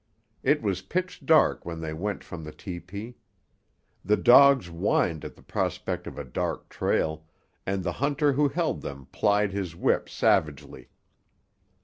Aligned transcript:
It 0.41 0.63
was 0.63 0.81
pitch 0.81 1.27
dark 1.27 1.63
when 1.63 1.79
they 1.79 1.93
went 1.93 2.23
from 2.23 2.43
the 2.43 2.51
tepee. 2.51 3.17
The 4.03 4.17
dogs 4.17 4.65
whined 4.65 5.23
at 5.23 5.35
the 5.35 5.43
prospect 5.43 6.07
of 6.07 6.17
a 6.17 6.23
dark 6.25 6.69
trail, 6.69 7.25
and 7.67 7.83
the 7.83 7.91
hunter 8.01 8.33
who 8.33 8.49
held 8.49 8.81
them 8.81 9.05
plied 9.11 9.51
his 9.53 9.75
whip 9.75 10.09
savagely. 10.09 10.89